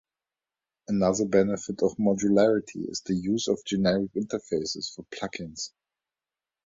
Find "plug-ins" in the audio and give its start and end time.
5.13-5.75